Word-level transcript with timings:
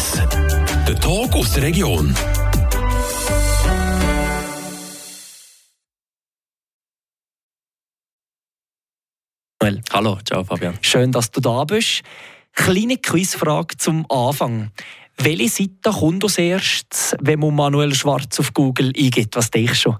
1. 0.00 0.12
Der 0.88 0.98
Talk 0.98 1.34
aus 1.34 1.52
der 1.52 1.64
Region. 1.64 2.14
Hallo, 9.92 10.18
ciao 10.24 10.42
Fabian. 10.42 10.78
Schön, 10.80 11.12
dass 11.12 11.30
du 11.30 11.40
da 11.42 11.64
bist. 11.64 12.00
Kleine 12.54 12.96
Quizfrage 12.96 13.76
zum 13.76 14.10
Anfang. 14.10 14.70
Welche 15.18 15.48
Seite 15.50 15.90
kommt 15.98 16.24
als 16.24 16.38
erstes, 16.38 17.14
wenn 17.20 17.40
man 17.40 17.54
Manuel 17.54 17.94
Schwarz 17.94 18.40
auf 18.40 18.54
Google 18.54 18.92
eingibt? 18.96 19.36
Was 19.36 19.50
denkst 19.50 19.82
du? 19.82 19.96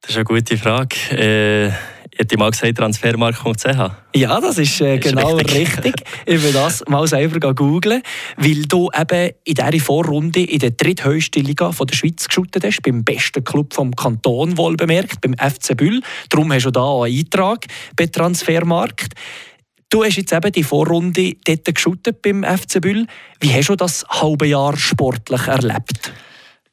Das 0.00 0.10
ist 0.10 0.16
eine 0.16 0.24
gute 0.24 0.56
Frage. 0.56 0.96
Äh, 1.10 1.72
ich 2.18 2.22
hätte 2.22 2.36
mal 2.36 2.50
gesagt, 2.50 2.76
transfermarkt.ch. 2.76 3.90
Ja, 4.16 4.40
das 4.40 4.58
ist 4.58 4.80
äh, 4.80 4.98
genau 4.98 5.36
richtig. 5.36 5.76
richtig. 5.76 5.94
Ich 6.26 6.42
will 6.42 6.52
das 6.52 6.82
mal 6.88 7.06
selber 7.06 7.54
googeln, 7.54 8.02
weil 8.36 8.62
du 8.62 8.90
eben 8.92 9.30
in 9.44 9.54
dieser 9.54 9.80
Vorrunde 9.84 10.40
in 10.40 10.58
der 10.58 10.72
dritthöchsten 10.72 11.44
Liga 11.44 11.70
von 11.70 11.86
der 11.86 11.94
Schweiz 11.94 12.26
geschootet 12.26 12.64
hast, 12.64 12.82
beim 12.82 13.04
besten 13.04 13.44
Club 13.44 13.72
vom 13.72 13.94
Kanton 13.94 14.56
wohl 14.58 14.76
bemerkt, 14.76 15.20
beim 15.20 15.34
FC 15.34 15.76
Bühl. 15.76 16.02
Darum 16.28 16.52
hast 16.52 16.64
du 16.64 16.72
da 16.72 16.80
auch 16.80 17.04
einen 17.04 17.18
Eintrag 17.18 17.66
bei 17.94 18.06
Transfermarkt. 18.06 19.14
Du 19.88 20.04
hast 20.04 20.16
jetzt 20.16 20.32
eben 20.32 20.52
die 20.52 20.64
Vorrunde 20.64 21.34
dort 21.44 21.64
geschootet 21.64 22.20
beim 22.22 22.42
FC 22.42 22.80
Bühl. 22.80 23.06
Wie 23.38 23.52
hast 23.52 23.68
du 23.68 23.76
das 23.76 24.04
halbe 24.08 24.48
Jahr 24.48 24.76
sportlich 24.76 25.46
erlebt? 25.46 26.12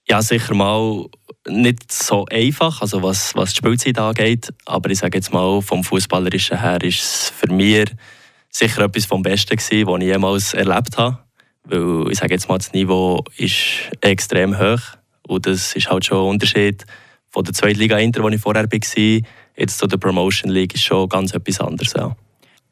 Ja, 0.07 0.21
sicher 0.21 0.55
mal 0.55 1.05
nicht 1.47 1.91
so 1.91 2.25
einfach, 2.25 2.81
also 2.81 3.03
was, 3.03 3.35
was 3.35 3.51
die 3.51 3.57
Spielzeit 3.57 3.97
angeht. 3.99 4.53
Aber 4.65 4.89
ich 4.89 4.99
sage 4.99 5.17
jetzt 5.17 5.31
mal, 5.31 5.61
vom 5.61 5.83
Fußballerischen 5.83 6.59
her 6.59 6.81
ist 6.81 7.01
es 7.01 7.29
für 7.29 7.51
mich 7.51 7.91
sicher 8.49 8.83
etwas 8.83 9.05
vom 9.05 9.21
Besten 9.21 9.55
gewesen, 9.55 9.87
was 9.87 10.01
ich 10.01 10.07
jemals 10.07 10.53
erlebt 10.53 10.97
habe. 10.97 11.19
Weil 11.65 12.11
ich 12.11 12.19
sage 12.19 12.33
jetzt 12.33 12.47
mal, 12.47 12.57
das 12.57 12.73
Niveau 12.73 13.23
ist 13.37 13.91
extrem 14.01 14.57
hoch. 14.57 14.81
Und 15.27 15.45
das 15.45 15.75
ist 15.75 15.89
halt 15.89 16.05
schon 16.05 16.19
ein 16.19 16.29
Unterschied 16.33 16.85
von 17.29 17.43
der 17.43 17.53
Zweitliga 17.53 17.97
Inter, 17.97 18.23
wo 18.23 18.29
ich 18.29 18.41
vorher 18.41 18.71
war, 18.71 19.21
jetzt 19.57 19.77
zu 19.77 19.87
der 19.87 19.97
Promotion 19.97 20.51
League, 20.51 20.73
ist 20.73 20.83
schon 20.83 21.09
ganz 21.09 21.33
etwas 21.33 21.59
anderes. 21.59 21.93
Ja. 21.93 22.15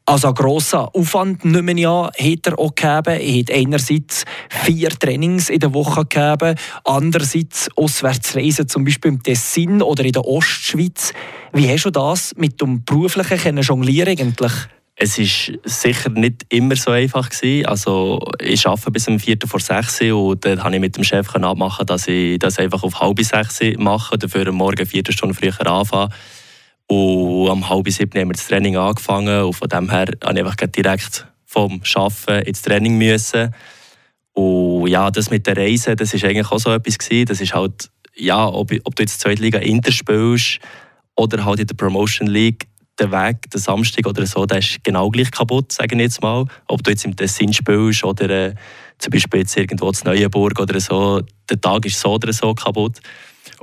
Also 0.05 0.33
grosser 0.33 0.93
Aufwand 0.93 1.45
nicht 1.45 1.63
mehr 1.63 1.77
ja, 1.77 2.05
hat 2.07 2.47
er 2.47 2.59
auch 2.59 2.75
gegeben. 2.75 3.21
Er 3.21 3.39
hat 3.39 3.51
einerseits 3.51 4.25
vier 4.49 4.89
Trainings 4.89 5.49
in 5.49 5.61
der 5.61 5.73
Woche 5.73 6.05
gegeben, 6.05 6.55
andererseits 6.83 7.69
Auswärtsreisen, 7.77 8.67
zum 8.67 8.83
Beispiel 8.83 9.11
im 9.11 9.23
Tessin 9.23 9.81
oder 9.81 10.03
in 10.03 10.11
der 10.11 10.25
Ostschweiz. 10.25 11.13
Wie 11.53 11.69
hast 11.69 11.85
du 11.85 11.89
das 11.89 12.33
mit 12.35 12.59
dem 12.59 12.83
beruflichen 12.83 13.61
jonglieren 13.61 14.09
eigentlich? 14.09 14.51
Es 14.95 15.17
war 15.17 15.55
sicher 15.63 16.09
nicht 16.09 16.45
immer 16.49 16.75
so 16.75 16.91
einfach 16.91 17.29
gewesen. 17.29 17.65
Also 17.65 18.19
ich 18.39 18.67
arbeite 18.67 18.91
bis 18.91 19.07
um 19.07 19.19
4 19.19 19.37
vor 19.47 19.61
6 19.61 20.01
und 20.01 20.45
dann 20.45 20.59
konnte 20.59 20.75
ich 20.75 20.81
mit 20.81 20.97
dem 20.97 21.05
Chef 21.05 21.33
abmachen, 21.33 21.85
dass 21.85 22.09
ich 22.09 22.39
das 22.39 22.59
einfach 22.59 22.83
auf 22.83 22.99
halb 22.99 23.23
6 23.23 23.77
mache, 23.77 24.17
dafür 24.17 24.47
am 24.47 24.55
Morgen 24.55 24.85
vier 24.85 25.03
Stunden 25.09 25.33
früher 25.33 25.65
anfange 25.65 26.09
und 26.93 27.49
um 27.49 27.69
halb 27.69 27.89
sieben 27.89 28.19
haben 28.19 28.29
wir 28.29 28.33
das 28.33 28.47
Training 28.47 28.77
angefangen 28.77 29.43
und 29.43 29.53
von 29.53 29.67
dem 29.67 29.89
her 29.89 30.05
musste 30.05 30.31
ich 30.31 30.39
einfach 30.39 30.55
direkt 30.55 31.27
vom 31.45 31.81
Arbeiten 31.95 32.47
ins 32.47 32.61
Training 32.61 32.97
müssen. 32.97 33.53
Und 34.33 34.87
ja, 34.87 35.09
das 35.11 35.29
mit 35.29 35.45
der 35.47 35.57
Reise, 35.57 35.95
das 35.95 36.13
ist 36.13 36.23
eigentlich 36.23 36.51
auch 36.51 36.59
so 36.59 36.71
etwas 36.71 36.97
gewesen. 36.97 37.25
Das 37.25 37.41
ist 37.41 37.53
halt, 37.53 37.89
ja, 38.15 38.47
ob, 38.47 38.71
ob 38.83 38.95
du 38.95 39.03
jetzt 39.03 39.19
Zweitliga 39.19 39.59
Inter 39.59 39.91
spielst 39.91 40.59
oder 41.15 41.45
halt 41.45 41.59
in 41.59 41.67
der 41.67 41.75
Promotion 41.75 42.27
League, 42.27 42.67
der 42.99 43.11
Weg, 43.11 43.49
der 43.51 43.59
Samstag 43.59 44.05
oder 44.07 44.25
so, 44.27 44.45
der 44.45 44.59
ist 44.59 44.83
genau 44.83 45.09
gleich 45.09 45.31
kaputt, 45.31 45.71
sage 45.71 45.95
ich 45.95 46.01
jetzt 46.01 46.21
mal. 46.21 46.45
Ob 46.67 46.83
du 46.83 46.91
jetzt 46.91 47.05
im 47.05 47.15
Tessin 47.15 47.53
spielst 47.53 48.03
oder 48.03 48.29
äh, 48.29 48.55
zum 48.99 49.11
Beispiel 49.11 49.41
jetzt 49.41 49.57
irgendwo 49.57 49.89
in 49.89 49.97
Neuenburg 50.05 50.59
oder 50.59 50.79
so, 50.79 51.21
der 51.49 51.59
Tag 51.59 51.85
ist 51.85 51.99
so 51.99 52.13
oder 52.13 52.31
so 52.33 52.53
kaputt. 52.53 52.99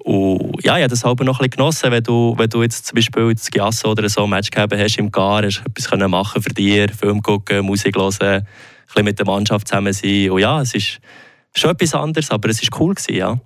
Und 0.05 0.65
ja, 0.65 0.77
ich 0.77 0.83
habe 0.83 0.89
das 0.89 1.05
halber 1.05 1.25
noch 1.25 1.41
ein 1.41 1.51
genossen, 1.51 1.91
wenn 1.91 2.03
du, 2.03 2.35
wenn 2.37 2.49
du 2.49 2.63
jetzt 2.63 2.87
zum 2.87 2.97
Beispiel 2.97 3.35
das 3.35 3.51
Giasso 3.51 3.91
oder 3.91 4.09
so 4.09 4.25
ein 4.25 4.31
Match 4.31 4.51
gehabt 4.51 4.75
hast 4.75 4.99
im 4.99 5.11
Gar, 5.11 5.45
hast 5.45 5.63
etwas 5.67 5.91
können 5.91 6.11
machen 6.11 6.43
für 6.43 6.51
dich, 6.51 6.91
Film 6.93 7.23
gucken, 7.23 7.65
Musik 7.65 7.97
hören, 7.97 8.15
ein 8.21 8.47
bisschen 8.87 9.05
mit 9.05 9.19
der 9.19 9.27
Mannschaft 9.27 9.69
zusammen 9.69 9.93
sein. 9.93 10.31
Und 10.31 10.41
ja, 10.41 10.63
es 10.63 10.75
ist 10.75 11.01
schon 11.55 11.71
etwas 11.71 11.95
anderes, 11.95 12.31
aber 12.31 12.49
es 12.49 12.63
war 12.63 12.81
cool. 12.81 12.95
Gewesen, 12.95 13.15
ja. 13.15 13.39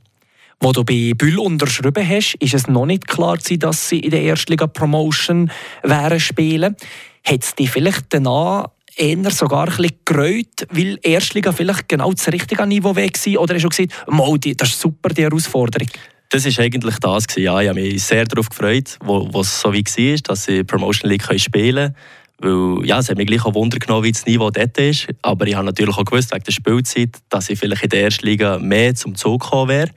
Wo 0.60 0.72
du 0.72 0.84
bei 0.84 1.12
Bühl 1.16 1.38
unterschrieben 1.38 2.08
hast, 2.08 2.34
ist 2.36 2.54
es 2.54 2.68
noch 2.68 2.86
nicht 2.86 3.08
klar 3.08 3.36
gewesen, 3.36 3.58
dass 3.58 3.88
sie 3.88 3.98
in 3.98 4.10
der 4.10 4.22
Erstliga 4.22 4.66
Promotion 4.66 5.50
wären 5.82 6.20
spielen. 6.20 6.76
Hat 7.24 7.42
es 7.42 7.54
dich 7.54 7.70
vielleicht 7.70 8.06
danach 8.10 8.68
eher 8.96 9.30
sogar 9.30 9.68
ein 9.68 9.76
bisschen 9.76 9.98
gereut, 10.04 10.66
weil 10.70 10.98
Erstliga 11.02 11.52
vielleicht 11.52 11.88
genau 11.88 12.12
das 12.12 12.28
richtige 12.28 12.64
Niveau 12.66 12.94
war? 12.94 13.40
Oder 13.40 13.54
hast 13.54 13.64
du 13.64 13.68
gesagt, 13.68 14.60
das 14.60 14.68
ist 14.68 14.80
super, 14.80 15.08
die 15.08 15.22
Herausforderung? 15.22 15.88
Das 16.34 16.46
ist 16.46 16.58
eigentlich 16.58 16.98
das 16.98 17.28
gewesen. 17.28 17.44
Ja, 17.44 17.60
ich 17.60 17.68
habe 17.68 17.80
mich 17.80 18.02
sehr 18.02 18.24
darauf 18.24 18.48
gefreut, 18.48 18.98
wo, 19.04 19.32
wo 19.32 19.42
es 19.42 19.60
so 19.60 19.72
wie 19.72 19.84
war, 19.84 20.16
dass 20.24 20.48
ich 20.48 20.66
Promotion 20.66 21.08
League 21.08 21.22
spielen 21.40 21.94
kann. 22.40 22.78
Weil, 22.78 22.86
ja, 22.86 22.98
es 22.98 23.08
hat 23.08 23.16
mich 23.16 23.28
gleich 23.28 23.44
auch 23.44 23.54
Wunder 23.54 23.78
genommen, 23.78 24.02
wie 24.02 24.10
das 24.10 24.26
Niveau 24.26 24.50
dort 24.50 24.76
ist. 24.78 25.06
Aber 25.22 25.46
ich 25.46 25.54
habe 25.54 25.64
natürlich 25.64 25.96
auch 25.96 26.04
gewusst, 26.04 26.34
wegen 26.34 26.42
der 26.42 26.50
Spielzeit, 26.50 27.10
dass 27.28 27.50
ich 27.50 27.58
vielleicht 27.58 27.84
in 27.84 27.90
der 27.90 28.02
ersten 28.02 28.26
Liga 28.26 28.58
mehr 28.58 28.96
zum 28.96 29.14
Zug 29.14 29.42
gekommen 29.42 29.68
wäre. 29.68 29.90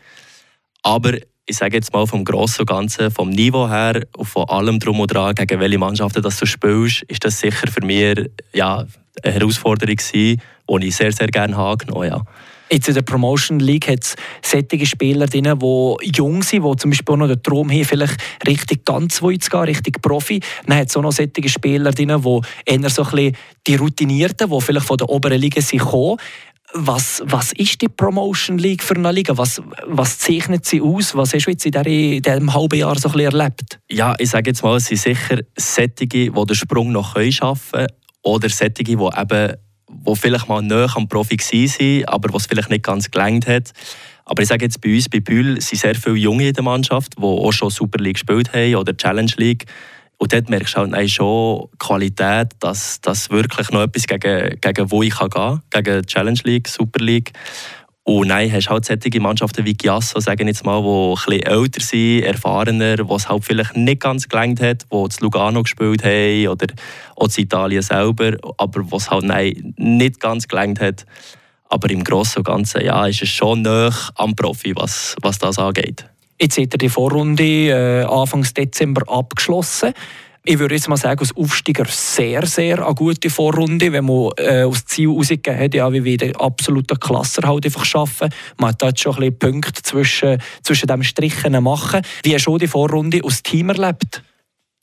Aber 0.84 1.14
ich 1.48 1.58
sage 1.58 1.78
jetzt 1.78 1.92
mal 1.92 2.06
vom 2.06 2.24
Grossen 2.24 2.62
und 2.62 2.70
Ganzen, 2.70 3.10
vom 3.10 3.30
Niveau 3.32 3.68
her 3.68 4.06
und 4.16 4.26
von 4.26 4.48
allem 4.48 4.78
drum 4.80 5.00
und 5.00 5.12
dran, 5.12 5.34
gegen 5.34 5.60
welche 5.60 5.80
Mannschaften 5.80 6.22
das 6.22 6.38
du 6.38 6.46
spielst, 6.46 7.02
ist 7.04 7.26
das 7.26 7.40
sicher 7.40 7.68
für 7.68 7.84
mich 7.84 8.30
ja, 8.54 8.86
eine 9.24 9.34
Herausforderung 9.34 9.98
die 10.14 10.38
ich 10.82 10.96
sehr, 10.96 11.12
sehr 11.12 11.28
gerne 11.30 11.58
habe. 11.58 12.08
Ja. 12.08 12.22
Jetzt 12.70 12.88
in 12.90 12.96
der 12.96 13.02
Promotion 13.02 13.60
League 13.60 13.88
hat 13.88 14.04
es 14.04 14.16
solche 14.42 14.86
Spieler 14.86 15.28
drin, 15.28 15.58
die 15.58 16.12
jung 16.16 16.42
sind, 16.44 16.66
die 16.66 16.76
zum 16.76 16.92
Beispiel 16.92 17.14
auch 17.14 17.18
noch 17.18 17.28
den 17.28 17.42
Traum 17.42 17.72
haben, 17.72 17.86
vielleicht 17.86 18.18
richtig 18.46 18.84
ganz 18.84 19.22
weit 19.22 19.44
zu 19.44 19.52
gehen, 19.52 19.62
richtig 19.62 20.02
Profi. 20.02 20.42
Dann 20.66 20.78
hat 20.78 20.90
es 20.90 20.98
auch 20.98 21.02
noch 21.02 21.12
solche 21.14 21.48
Spieler 21.48 21.92
drin, 21.92 22.22
die 22.22 22.42
eher 22.66 22.90
so 22.90 23.04
ein 23.04 23.12
bisschen 23.12 23.38
die 23.66 23.76
Routinierten, 23.76 24.50
die 24.50 24.62
vielleicht 24.62 24.86
von 24.86 24.98
der 24.98 25.10
oberen 25.10 25.40
Liga 25.40 25.62
sind, 25.62 25.80
kommen. 25.80 26.18
Was, 26.74 27.24
was 27.26 27.54
ist 27.54 27.82
die 27.82 27.88
Promotion 27.88 28.58
League 28.58 28.84
für 28.84 28.96
eine 28.96 29.14
Liga? 29.14 29.38
Was, 29.38 29.62
was 29.86 30.20
zeichnet 30.20 30.66
sie 30.66 30.82
aus? 30.82 31.16
Was 31.16 31.34
hast 31.34 31.46
du 31.46 31.52
jetzt 31.52 31.66
in 31.66 32.22
diesem 32.22 32.54
halben 32.54 32.78
Jahr 32.78 33.00
so 33.00 33.08
ein 33.08 33.14
bisschen 33.14 33.40
erlebt? 33.40 33.80
Ja, 33.90 34.16
ich 34.20 34.30
sage 34.30 34.50
jetzt 34.50 34.62
mal, 34.64 34.76
es 34.76 34.88
sind 34.88 35.00
sicher 35.00 35.40
solche, 35.56 36.06
die 36.06 36.30
den 36.30 36.56
Sprung 36.56 36.92
noch 36.92 37.16
schaffen 37.32 37.72
können 37.72 37.88
oder 38.24 38.50
solche, 38.50 38.84
die 38.84 38.92
eben 38.92 39.54
die 40.08 40.16
vielleicht 40.16 40.48
mal 40.48 40.62
näher 40.62 40.90
am 40.96 41.08
Profi 41.08 41.38
waren, 41.38 42.06
aber 42.06 42.34
was 42.34 42.46
vielleicht 42.46 42.70
nicht 42.70 42.84
ganz 42.84 43.12
gelangt 43.12 43.48
hat. 43.48 43.72
Aber 44.26 44.42
ich 44.42 44.50
sage 44.50 44.66
jetzt, 44.66 44.82
bei 44.82 44.94
uns, 44.94 45.10
bei 45.10 45.20
Bühl, 45.20 45.60
sind 45.62 45.80
sehr 45.80 45.96
viele 45.96 46.16
Junge 46.16 46.50
in 46.50 46.54
der 46.54 46.64
Mannschaft, 46.64 47.18
die 47.18 47.24
auch 47.24 47.52
schon 47.52 47.70
Super 47.70 48.04
League 48.04 48.16
gespielt 48.16 48.54
haben 48.54 48.76
oder 48.76 48.96
Challenge 48.96 49.32
League. 49.38 49.66
Und 50.18 50.34
dort 50.34 50.50
merkst 50.50 50.76
du 50.76 50.92
halt 50.92 51.12
schon 51.12 51.70
Qualität, 51.78 52.50
dass 52.60 53.00
das 53.02 53.30
wirklich 53.30 53.70
noch 53.70 53.84
etwas 53.84 54.08
gegen, 54.08 54.60
gegen 54.60 54.92
wo 54.92 55.04
ich 55.04 55.18
gehen 55.18 55.30
kann, 55.30 55.62
gegen 55.70 56.06
Challenge 56.06 56.40
League, 56.44 56.68
Super 56.68 57.04
League. 57.04 57.32
Und 58.08 58.30
nein, 58.30 58.50
hast 58.54 58.70
halt 58.70 58.86
solche 58.86 59.20
Mannschaften 59.20 59.66
wie 59.66 59.74
Giasso, 59.74 60.22
sagen 60.22 60.48
jetzt 60.48 60.64
mal, 60.64 60.82
die 60.82 61.42
etwas 61.42 61.52
älter 61.52 61.82
sind, 61.82 62.24
erfahrener, 62.24 62.96
wo 63.06 63.18
es 63.18 63.28
halt 63.28 63.44
vielleicht 63.44 63.76
nicht 63.76 64.00
ganz 64.00 64.30
gelangt 64.30 64.62
hat, 64.62 64.84
die 64.84 65.10
zu 65.10 65.24
Lugano 65.24 65.62
gespielt 65.62 66.06
haben 66.06 66.48
oder 66.48 66.68
auch 67.18 67.28
zu 67.28 67.42
Italien 67.42 67.82
selber, 67.82 68.38
aber 68.58 68.90
wo 68.90 68.96
es 68.96 69.12
halt 69.12 69.26
nein, 69.26 69.74
nicht 69.76 70.22
ganz 70.22 70.48
gelangt 70.48 70.80
hat. 70.80 71.06
Aber 71.68 71.90
im 71.90 72.02
Großen 72.02 72.38
und 72.38 72.46
Ganzen 72.46 72.86
ja, 72.86 73.06
ist 73.08 73.24
es 73.24 73.28
schon 73.28 73.64
näher 73.64 73.94
am 74.16 74.34
Profi, 74.38 74.74
was, 74.74 75.18
was 75.22 75.38
das 75.40 75.60
angeht. 75.60 76.06
Jetzt 76.40 76.58
hat 76.58 76.76
er 76.76 76.78
die 76.78 76.88
Vorrunde 76.88 77.44
äh, 77.44 78.04
Anfang 78.04 78.44
Dezember 78.56 79.02
abgeschlossen 79.12 79.94
ich 80.48 80.60
würde 80.60 80.76
jetzt 80.76 80.88
mal 80.88 80.96
sagen, 80.96 81.20
als 81.20 81.36
Aufsteiger 81.36 81.86
sehr, 81.90 82.46
sehr 82.46 82.86
eine 82.86 82.96
gute 82.96 83.30
Vorrunde, 83.30 83.92
wenn 83.92 84.06
man 84.06 84.32
äh, 84.38 84.64
das 84.64 84.86
Ziel 84.86 85.10
rausgegeben 85.10 85.60
hat, 85.60 85.74
ja, 85.74 85.92
wie 85.92 86.04
wir 86.04 86.18
den 86.18 86.36
absoluten 86.38 86.98
Klasser 87.00 87.46
halt 87.46 87.66
einfach 87.66 87.84
schaffen. 87.84 88.30
Man 88.58 88.70
hat 88.70 88.82
dort 88.82 89.00
schon 89.00 89.16
ein 89.16 89.20
bisschen 89.20 89.40
Punkte 89.40 89.84
zwischen, 89.84 90.42
zwischen 90.64 90.88
dem 90.88 91.04
Strichen 91.04 91.62
machen. 91.62 92.02
Wie 92.24 92.34
hast 92.34 92.46
du 92.46 92.58
die 92.58 92.68
Vorrunde 92.68 93.20
als 93.24 93.44
Team 93.44 93.70
erlebt? 93.70 94.24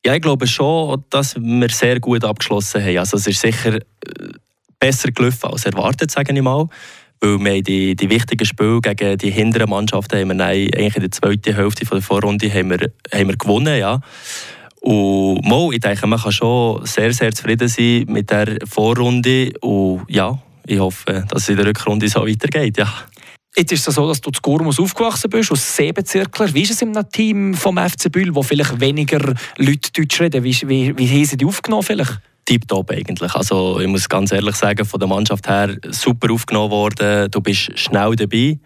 Ja, 0.05 0.15
ich 0.15 0.21
glaube 0.21 0.47
schon, 0.47 1.03
dass 1.09 1.35
wir 1.37 1.69
sehr 1.71 1.99
gut 1.99 2.25
abgeschlossen 2.25 2.83
haben. 2.83 2.99
Also 2.99 3.17
es 3.17 3.27
ist 3.27 3.41
sicher 3.41 3.77
äh, 3.77 3.81
besser 4.79 5.11
gelaufen 5.13 5.51
als 5.51 5.65
erwartet, 5.65 6.11
sage 6.11 6.35
ich 6.35 6.43
mal. 6.43 6.69
Weil 7.21 7.39
wir 7.43 7.63
die, 7.63 7.97
die 7.97 8.11
wichtigen 8.11 8.45
Spiele 8.45 8.81
gegen 8.83 9.17
die 9.17 9.31
hinteren 9.31 9.71
Mannschaften 9.71 10.19
haben 10.19 10.37
wir 10.37 10.45
eigentlich 10.45 10.97
in 10.97 11.03
der 11.03 11.11
zweiten 11.11 11.55
Hälfte 11.55 11.87
der 11.87 12.03
Vorrunde 12.03 12.53
haben 12.53 12.69
wir, 12.69 12.93
haben 13.13 13.29
wir 13.29 13.37
gewonnen. 13.39 13.79
Ja. 13.79 14.01
Und 14.85 15.47
mal, 15.47 15.73
ich 15.73 15.81
denke, 15.81 16.07
man 16.07 16.21
kann 16.21 16.31
schon 16.31 16.85
sehr, 16.85 17.13
sehr 17.15 17.33
zufrieden 17.33 17.69
sein 17.69 18.05
mit 18.07 18.31
der 18.31 18.59
Vorrunde. 18.67 19.51
Und 19.61 20.03
ja, 20.09 20.39
ich 20.67 20.79
hoffe, 20.79 21.25
dass 21.27 21.43
es 21.43 21.49
in 21.49 21.57
der 21.57 21.67
Rückrunde 21.67 22.07
so 22.09 22.27
weitergeht. 22.27 22.77
Ja. 22.77 22.93
Jetzt 23.57 23.73
ist 23.73 23.89
es 23.89 23.95
so, 23.95 24.07
dass 24.07 24.21
du 24.21 24.31
zu 24.31 24.43
Gurmus 24.43 24.79
aufgewachsen 24.79 25.31
bist, 25.31 25.51
aus 25.53 25.77
Seebezirkler. 25.77 26.53
Wie 26.53 26.63
ist 26.63 26.73
es 26.73 26.83
im 26.83 26.93
Team 27.11 27.55
vom 27.55 27.79
FC 27.79 28.13
Bühl, 28.13 28.35
wo 28.35 28.43
vielleicht 28.43 28.79
weniger 28.79 29.35
Leute 29.57 29.91
Deutsch 29.93 30.21
reden? 30.21 30.45
Wie, 30.45 30.55
wie, 30.67 30.99
wie 30.99 31.09
haben 31.09 31.25
sie 31.25 31.37
die 31.39 31.47
aufgenommen 31.47 31.85
vielleicht? 31.85 32.21
tiptop 32.45 32.91
eigentlich. 32.91 33.35
Also 33.35 33.81
ich 33.81 33.87
muss 33.87 34.07
ganz 34.07 34.31
ehrlich 34.33 34.57
sagen, 34.57 34.85
von 34.85 35.01
der 35.01 35.09
Mannschaft 35.09 35.49
her 35.49 35.77
super 35.89 36.31
aufgenommen 36.31 36.71
worden. 36.71 37.31
Du 37.31 37.41
bist 37.41 37.79
schnell 37.79 38.15
dabei, 38.17 38.59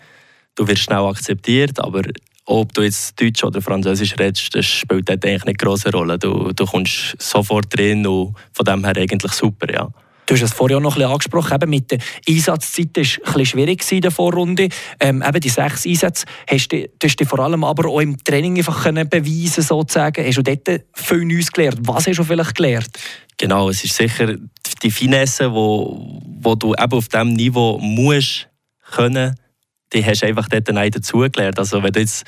du 0.57 0.67
wirst 0.67 0.83
schnell 0.83 1.05
akzeptiert, 1.05 1.79
aber 1.79 2.03
ob 2.49 2.73
du 2.73 2.83
jetzt 2.83 3.21
Deutsch 3.21 3.45
oder 3.45 3.61
Französisch 3.61 4.15
redest, 4.19 4.55
das 4.55 4.65
spielt 4.65 5.09
dort 5.09 5.25
eigentlich 5.25 5.45
nicht 5.45 5.63
eine 5.63 5.71
große 5.71 5.93
Rolle. 5.93 6.19
Du, 6.19 6.53
du 6.53 6.65
kommst 6.65 7.15
sofort 7.19 7.67
drin 7.77 8.07
und 8.07 8.35
von 8.53 8.65
dem 8.65 8.85
her 8.85 8.97
eigentlich 8.97 9.33
super, 9.33 9.71
ja. 9.71 9.89
Du 10.25 10.35
hast 10.35 10.43
es 10.43 10.53
vorher 10.53 10.81
noch 10.81 10.93
ein 10.93 10.99
bisschen 10.99 11.11
angesprochen, 11.11 11.55
eben 11.55 11.71
mit 11.71 11.91
der 11.91 11.99
Einsatzzeit 12.29 12.97
war 12.97 13.03
es 13.03 13.17
ein 13.17 13.25
bisschen 13.25 13.47
schwierig 13.47 13.93
in 13.93 14.01
der 14.01 14.11
Vorrunde. 14.11 14.69
Ähm, 15.01 15.23
eben 15.27 15.41
die 15.41 15.49
sechs 15.49 15.87
Einsätze 15.87 16.27
hast 16.47 16.73
du, 16.73 16.87
du 16.99 17.07
hast 17.07 17.25
vor 17.25 17.39
allem 17.39 17.65
aber 17.65 17.89
auch 17.89 18.01
im 18.01 18.23
Training 18.23 18.57
einfach 18.59 18.83
können 18.83 19.09
beweisen 19.09 19.63
sozusagen. 19.63 20.27
Hast 20.27 20.37
du 20.37 20.43
dort 20.43 20.83
viel 20.95 21.25
Neues 21.25 21.51
gelernt? 21.53 21.79
Was 21.83 22.07
hast 22.07 22.19
du 22.19 22.25
vielleicht 22.25 22.55
gelernt? 22.55 22.91
Genau, 23.39 23.69
es 23.69 23.85
ist 23.85 23.95
sicher 23.95 24.37
die 24.83 24.91
Finesse, 24.91 25.53
wo, 25.53 26.21
wo 26.41 26.55
du 26.55 26.75
eben 26.75 26.93
auf 26.93 27.09
diesem 27.09 27.33
Niveau 27.35 27.79
musst 27.79 28.49
können, 28.91 29.35
die 29.93 30.05
hast 30.05 30.23
du 30.23 30.27
einfach 30.27 30.49
dort 30.49 30.69
dazugelernt. 30.69 31.59
Also 31.59 31.83
wenn 31.83 31.93
du 31.93 32.01
jetzt 32.01 32.25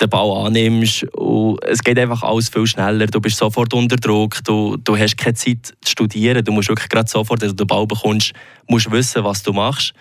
den 0.00 0.10
Ball 0.10 0.46
annimmst. 0.46 1.04
Und 1.14 1.62
es 1.64 1.82
geht 1.82 1.98
einfach 1.98 2.22
alles 2.22 2.48
viel 2.48 2.66
schneller. 2.66 3.06
Du 3.06 3.20
bist 3.20 3.36
sofort 3.36 3.72
unter 3.74 3.96
Druck. 3.96 4.42
Du, 4.44 4.76
du 4.76 4.96
hast 4.96 5.16
keine 5.16 5.34
Zeit 5.34 5.66
zu 5.80 5.90
studieren. 5.90 6.44
Du 6.44 6.52
musst 6.52 6.68
wirklich 6.68 6.88
gerade 6.88 7.08
sofort, 7.08 7.42
wenn 7.42 7.48
du 7.50 7.54
den 7.54 7.66
Ball 7.66 7.86
bekommst, 7.86 8.32
musst 8.68 8.90
wissen, 8.90 9.24
was 9.24 9.42
du 9.42 9.52
machst. 9.52 9.94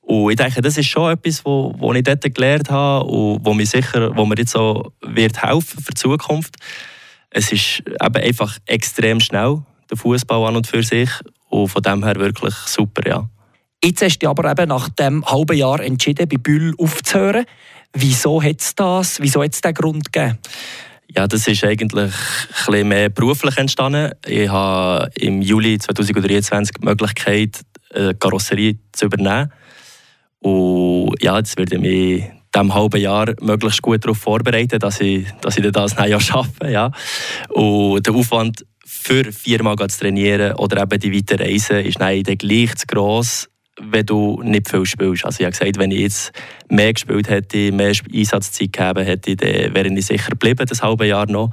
Und 0.00 0.30
ich 0.30 0.36
denke, 0.36 0.60
das 0.60 0.76
ist 0.76 0.88
schon 0.88 1.12
etwas, 1.12 1.44
wo, 1.44 1.74
wo 1.78 1.92
ich 1.94 2.02
dort 2.02 2.22
gelernt 2.34 2.70
habe 2.70 3.06
und 3.06 3.44
wo 3.44 3.54
mir 3.54 3.66
sicher, 3.66 4.14
wo 4.14 4.26
mir 4.26 4.36
jetzt 4.36 4.54
auch 4.54 4.92
wird 5.00 5.42
helfen 5.42 5.82
für 5.82 5.92
die 5.92 6.00
Zukunft. 6.00 6.56
Es 7.30 7.50
ist 7.52 7.80
eben 7.80 8.22
einfach 8.22 8.58
extrem 8.66 9.18
schnell, 9.20 9.62
der 9.90 9.96
Fußball 9.96 10.48
an 10.48 10.56
und 10.56 10.66
für 10.66 10.82
sich. 10.82 11.10
Und 11.48 11.68
von 11.68 11.82
dem 11.82 12.04
her 12.04 12.16
wirklich 12.16 12.54
super, 12.54 13.08
ja. 13.08 13.28
Jetzt 13.84 14.00
hast 14.00 14.18
du 14.20 14.30
aber 14.30 14.50
eben 14.50 14.70
nach 14.70 14.88
dem 14.88 15.22
halben 15.26 15.58
Jahr 15.58 15.78
entschieden, 15.78 16.26
bei 16.26 16.38
Bühl 16.38 16.72
aufzuhören. 16.78 17.44
Wieso 17.92 18.42
hat 18.42 18.58
es 18.58 18.74
das? 18.74 19.20
Wieso 19.20 19.42
hat 19.42 19.52
es 19.52 19.60
diesen 19.60 19.74
Grund 19.74 20.10
gegeben? 20.10 20.38
Ja, 21.14 21.26
das 21.26 21.46
ist 21.46 21.62
eigentlich 21.64 22.10
ein 22.66 22.88
mehr 22.88 23.10
beruflich 23.10 23.58
entstanden. 23.58 24.12
Ich 24.26 24.48
habe 24.48 25.10
im 25.16 25.42
Juli 25.42 25.78
2023 25.78 26.76
die 26.80 26.84
Möglichkeit, 26.86 27.60
eine 27.94 28.14
Karosserie 28.14 28.78
zu 28.92 29.04
übernehmen. 29.04 29.52
Und 30.38 31.22
ja, 31.22 31.36
jetzt 31.36 31.58
werde 31.58 31.74
ich 31.74 31.80
mich 31.82 32.24
in 32.24 32.32
diesem 32.54 32.74
halben 32.74 33.00
Jahr 33.02 33.34
möglichst 33.42 33.82
gut 33.82 34.02
darauf 34.02 34.16
vorbereiten, 34.16 34.78
dass 34.78 34.98
ich, 35.02 35.26
dass 35.42 35.58
ich 35.58 35.70
das 35.70 35.94
Jahr 35.94 36.20
schaffe. 36.20 36.70
Ja. 36.70 36.90
Und 37.50 38.06
der 38.06 38.14
Aufwand 38.14 38.64
für 38.82 39.30
viermal 39.30 39.76
zu 39.76 40.00
trainieren 40.00 40.54
oder 40.54 40.82
eben 40.82 40.98
die 40.98 41.14
weite 41.14 41.38
Reise 41.38 41.82
ist 41.82 42.00
dann 42.00 42.22
gleich 42.22 42.74
zu 42.76 42.86
gross 42.86 43.50
wenn 43.80 44.06
du 44.06 44.40
nicht 44.42 44.68
viel 44.68 44.86
spielst. 44.86 45.24
Also 45.24 45.40
ich 45.40 45.46
habe 45.46 45.52
gesagt, 45.52 45.78
wenn 45.78 45.90
ich 45.90 46.00
jetzt 46.00 46.32
mehr 46.68 46.92
gespielt 46.92 47.28
hätte, 47.28 47.72
mehr 47.72 47.92
Einsatzzeit 48.12 48.72
gegeben 48.72 49.04
hätte, 49.04 49.36
dann 49.36 49.74
wäre 49.74 49.88
ich 49.88 50.06
sicher 50.06 50.30
geblieben, 50.30 50.66
das 50.68 50.82
halbe 50.82 51.06
Jahr 51.06 51.26
noch. 51.26 51.50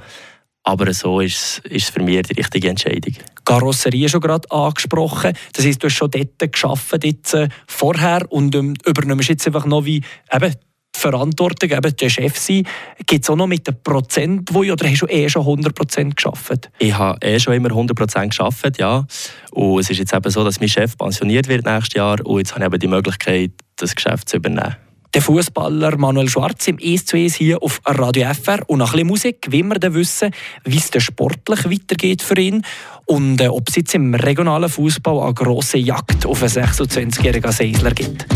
Aber 0.64 0.92
so 0.94 1.20
ist 1.20 1.60
es 1.68 1.90
für 1.90 2.02
mich 2.02 2.22
die 2.22 2.34
richtige 2.34 2.68
Entscheidung. 2.68 3.14
Karosserie 3.44 4.08
schon 4.08 4.20
gerade 4.20 4.48
angesprochen. 4.50 5.32
Das 5.52 5.66
heißt, 5.66 5.82
du 5.82 5.88
hast 5.88 5.94
schon 5.94 6.10
dort 6.10 6.52
gearbeitet 6.52 7.04
jetzt, 7.04 7.34
äh, 7.34 7.48
vorher 7.66 8.30
und 8.30 8.54
ähm, 8.54 8.74
übernimmst 8.86 9.28
jetzt 9.28 9.46
einfach 9.46 9.66
noch 9.66 9.84
wie 9.84 10.02
eben, 10.32 10.54
Verantwortung, 11.02 11.70
eben 11.70 11.96
der 11.96 12.08
Chef 12.08 12.38
sein. 12.38 12.66
Gibt 13.06 13.24
es 13.24 13.30
auch 13.30 13.36
noch 13.36 13.46
mit 13.46 13.66
den 13.66 13.82
Prozent, 13.82 14.48
wo 14.52 14.60
oder 14.60 14.88
hast 14.88 15.02
du 15.02 15.06
eh 15.06 15.28
schon 15.28 15.42
100 15.42 15.74
Prozent 15.74 16.16
geschafft? 16.16 16.70
Ich 16.78 16.96
habe 16.96 17.18
eh 17.26 17.38
schon 17.38 17.54
immer 17.54 17.70
100 17.70 17.96
Prozent 17.96 18.30
geschafft, 18.30 18.78
ja. 18.78 19.04
Und 19.50 19.80
es 19.80 19.90
ist 19.90 19.98
jetzt 19.98 20.14
eben 20.14 20.30
so, 20.30 20.44
dass 20.44 20.60
mein 20.60 20.68
Chef 20.68 20.96
pensioniert 20.96 21.48
wird 21.48 21.66
nächstes 21.66 21.94
Jahr 21.94 22.24
und 22.24 22.38
jetzt 22.38 22.54
habe 22.54 22.64
ich 22.64 22.66
eben 22.66 22.78
die 22.78 22.88
Möglichkeit, 22.88 23.50
das 23.76 23.94
Geschäft 23.94 24.28
zu 24.28 24.36
übernehmen. 24.36 24.76
Der 25.14 25.20
Fußballer 25.20 25.98
Manuel 25.98 26.30
Schwarz 26.30 26.68
im 26.68 26.78
1 26.82 27.04
zu 27.04 27.18
1 27.18 27.34
hier 27.34 27.62
auf 27.62 27.82
Radio 27.84 28.32
FR 28.32 28.60
und 28.66 28.78
nach 28.78 28.94
ein 28.94 29.06
Musik, 29.06 29.46
wie 29.50 29.62
wir 29.62 29.74
dann 29.74 29.92
wissen, 29.92 30.30
wie 30.64 30.78
es 30.78 30.90
sportlich 31.02 31.66
weitergeht 31.66 32.22
für 32.22 32.38
ihn 32.38 32.64
und 33.04 33.38
äh, 33.42 33.48
ob 33.48 33.68
es 33.68 33.76
jetzt 33.76 33.94
im 33.94 34.14
regionalen 34.14 34.70
Fußball 34.70 35.20
eine 35.20 35.34
grosse 35.34 35.76
Jagd 35.76 36.24
auf 36.24 36.42
einen 36.42 36.50
26-jährigen 36.50 37.52
Seisler 37.52 37.90
gibt. 37.90 38.26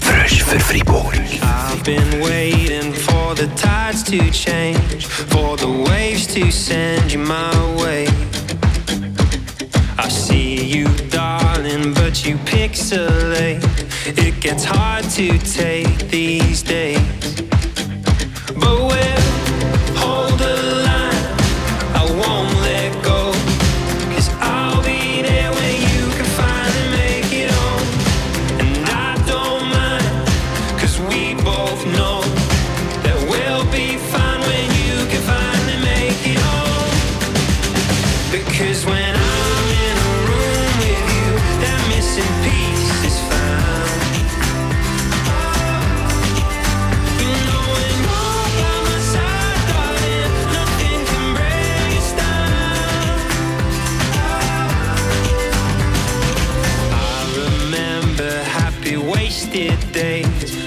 Frisch 0.00 0.42
für 0.42 0.58
Fribourg. 0.58 1.14
I've 1.82 1.86
been 1.86 2.20
waiting 2.20 2.92
for 2.92 3.34
the 3.34 3.52
tides 3.56 4.04
to 4.04 4.30
change, 4.30 5.04
for 5.04 5.56
the 5.56 5.68
waves 5.90 6.28
to 6.28 6.48
send 6.52 7.10
you 7.12 7.18
my 7.18 7.52
way. 7.74 8.06
I 9.98 10.08
see 10.08 10.64
you, 10.64 10.86
darling, 11.08 11.92
but 11.92 12.24
you 12.24 12.36
pixelate. 12.46 13.64
It 14.06 14.38
gets 14.40 14.62
hard 14.62 15.06
to 15.18 15.36
take 15.38 16.08
these 16.08 16.62
days. 16.62 17.40
But 18.54 18.78
we'll 18.78 19.01
know 31.80 32.21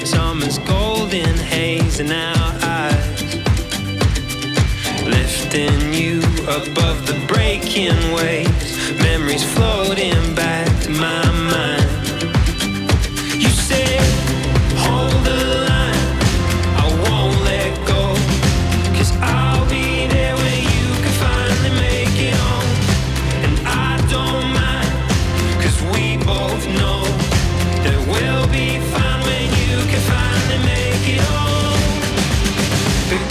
summer's 0.05 0.59
golden 0.59 1.35
haze 1.37 1.99
in 1.99 2.11
our 2.11 2.53
eyes, 2.61 3.35
lifting 5.03 5.93
you 5.93 6.19
above 6.43 7.07
the 7.07 7.19
breaking 7.27 8.11
waves, 8.13 8.77
memories 9.01 9.43
floating 9.55 10.35
back 10.35 10.67
to 10.83 10.91
my 10.91 11.31
mind. 11.51 11.84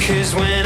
Cause 0.07 0.35
when 0.35 0.64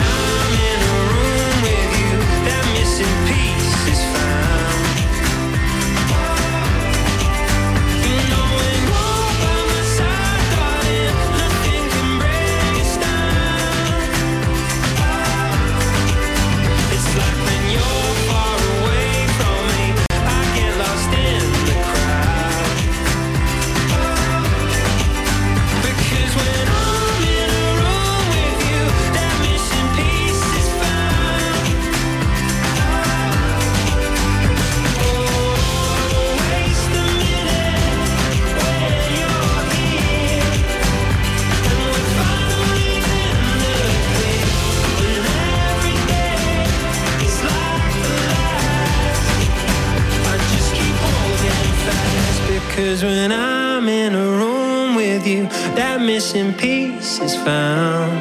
I'm 53.38 53.88
in 53.88 54.14
a 54.14 54.28
room 54.40 54.97
with 54.97 55.26
you, 55.26 55.45
that 55.76 56.00
missing 56.00 56.52
piece 56.54 57.21
is 57.21 57.37
found. 57.37 58.12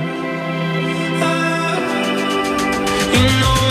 Ah, 1.24 1.78
you 3.16 3.26
know 3.42 3.67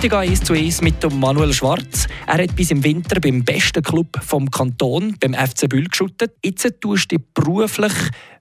Das 0.00 0.04
heutige 0.04 0.30
1 0.32 0.44
zu 0.44 0.54
1 0.54 0.80
mit 0.80 1.12
Manuel 1.12 1.52
Schwarz. 1.52 2.08
Er 2.26 2.42
hat 2.42 2.56
bis 2.56 2.70
im 2.70 2.82
Winter 2.82 3.20
beim 3.20 3.44
besten 3.44 3.82
Club 3.82 4.18
vom 4.22 4.50
Kanton, 4.50 5.14
beim 5.20 5.34
FC 5.34 5.68
Bühl, 5.68 5.88
geschuttet. 5.88 6.32
Jetzt 6.42 6.80
tust 6.80 7.12
du 7.12 7.18
dich 7.18 7.26
beruflich 7.34 7.92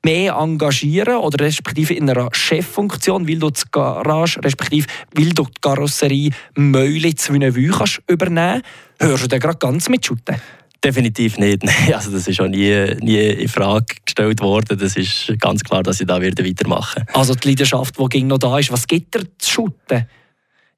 mehr 0.02 0.36
engagieren 0.36 1.18
oder 1.18 1.44
respektive 1.44 1.96
in 1.96 2.10
einer 2.10 2.30
Cheffunktion, 2.32 3.28
weil 3.28 3.40
du 3.40 3.50
die 3.50 3.62
Garage, 3.74 4.40
respektive 4.42 4.88
weil 5.14 5.32
du 5.32 5.44
die 5.44 5.52
Karosserie 5.60 6.30
Meulitz 6.56 7.30
Wünnewü 7.30 7.72
kannst 7.72 8.04
übernehmen 8.08 8.62
Hörst 8.98 9.26
du 9.26 9.28
da 9.28 9.38
gerade 9.38 9.58
ganz 9.58 9.90
mit 9.90 10.06
Shooten? 10.06 10.38
Definitiv 10.82 11.38
nicht. 11.40 11.64
Also 11.94 12.10
das 12.10 12.26
ist 12.26 12.40
auch 12.40 12.48
nie, 12.48 12.96
nie 13.02 13.20
in 13.20 13.50
Frage 13.50 13.96
gestellt 14.06 14.40
worden. 14.40 14.80
Das 14.80 14.96
ist 14.96 15.34
ganz 15.42 15.62
klar, 15.66 15.84
dass 15.84 16.00
ich 16.00 16.08
da 16.08 16.22
weitermachen 16.22 17.00
werde. 17.06 17.16
Also 17.16 17.36
die 17.36 17.50
Leidenschaft, 17.50 18.00
die 18.00 18.06
ging 18.06 18.28
noch 18.28 18.38
da 18.38 18.58
ist, 18.60 18.72
was 18.72 18.88
gibt 18.88 19.14
dir 19.14 19.24
zu 19.38 19.52
shooten? 19.52 20.08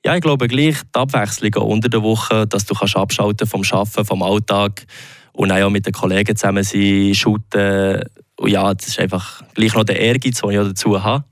Ja, 0.03 0.15
ich 0.15 0.21
glaube 0.21 0.47
gleich 0.47 0.77
die 0.95 0.99
Abwechslung 0.99 1.53
unter 1.53 1.87
der 1.87 2.01
Woche, 2.01 2.47
dass 2.47 2.65
du 2.65 2.73
kannst 2.73 2.95
abschalten 2.95 3.47
vom 3.47 3.61
Arbeiten, 3.61 4.05
vom 4.05 4.23
Alltag 4.23 4.85
und 5.33 5.51
auch 5.51 5.69
mit 5.69 5.85
den 5.85 5.93
Kollegen 5.93 6.35
zusammen 6.35 6.63
sein, 6.63 7.13
shooten. 7.13 8.01
Und 8.37 8.49
ja, 8.49 8.73
das 8.73 8.87
ist 8.87 8.99
einfach 8.99 9.43
gleich 9.53 9.75
noch 9.75 9.83
der 9.83 9.99
Ehrgeiz, 9.99 10.41
den 10.41 10.49
ich 10.49 10.57
dazu 10.57 11.03
habe. 11.03 11.23